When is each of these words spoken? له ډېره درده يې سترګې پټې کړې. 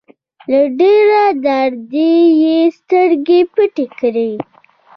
له 0.49 0.61
ډېره 0.79 1.23
درده 1.45 2.09
يې 2.41 2.57
سترګې 2.77 3.39
پټې 3.53 3.85
کړې. 3.99 4.31